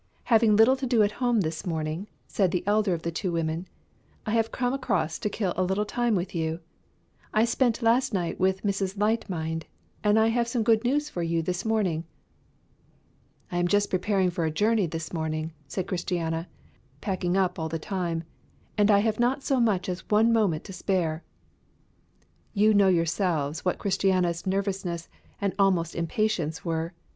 "Having 0.23 0.55
little 0.55 0.75
to 0.77 0.87
do 0.87 1.03
at 1.03 1.11
home 1.21 1.41
this 1.41 1.63
morning," 1.63 2.07
said 2.27 2.49
the 2.49 2.63
elder 2.65 2.95
of 2.95 3.03
the 3.03 3.11
two 3.11 3.31
women, 3.31 3.67
"I 4.25 4.31
have 4.31 4.51
come 4.51 4.73
across 4.73 5.19
to 5.19 5.29
kill 5.29 5.53
a 5.55 5.61
little 5.63 5.85
time 5.85 6.15
with 6.15 6.33
you. 6.33 6.59
I 7.35 7.45
spent 7.45 7.83
last 7.83 8.11
night 8.11 8.39
with 8.39 8.63
Mrs. 8.63 8.97
Light 8.97 9.29
mind, 9.29 9.67
and 10.03 10.17
I 10.17 10.29
have 10.29 10.47
some 10.47 10.63
good 10.63 10.83
news 10.83 11.11
for 11.11 11.21
you 11.21 11.43
this 11.43 11.63
morning." 11.63 12.05
"I 13.51 13.59
am 13.59 13.67
just 13.67 13.91
preparing 13.91 14.31
for 14.31 14.43
a 14.43 14.49
journey 14.49 14.87
this 14.87 15.13
morning," 15.13 15.53
said 15.67 15.85
Christiana, 15.85 16.47
packing 16.99 17.37
up 17.37 17.59
all 17.59 17.69
the 17.69 17.77
time, 17.77 18.23
"and 18.79 18.89
I 18.89 19.01
have 19.01 19.19
not 19.19 19.43
so 19.43 19.59
much 19.59 19.87
as 19.87 20.09
one 20.09 20.33
moment 20.33 20.63
to 20.63 20.73
spare." 20.73 21.23
You 22.55 22.73
know 22.73 22.87
yourselves 22.87 23.63
what 23.63 23.77
Christiana's 23.77 24.47
nervousness 24.47 25.09
and 25.39 25.53
almost 25.59 25.93
impatience 25.95 26.65
were. 26.65 26.93